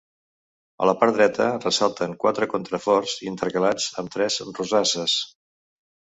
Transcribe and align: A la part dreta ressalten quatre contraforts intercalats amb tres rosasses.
A 0.85 0.85
la 0.89 0.93
part 1.01 1.17
dreta 1.17 1.49
ressalten 1.65 2.15
quatre 2.23 2.47
contraforts 2.55 3.15
intercalats 3.33 3.87
amb 4.05 4.13
tres 4.19 4.41
rosasses. 4.49 5.21